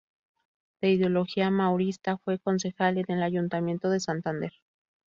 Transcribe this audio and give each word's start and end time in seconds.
De 0.81 0.89
ideología 0.89 1.51
maurista, 1.51 2.17
fue 2.17 2.39
concejal 2.39 2.97
en 2.97 3.05
el 3.11 3.21
Ayuntamiento 3.21 3.91
de 3.91 3.99
Santander. 3.99 4.51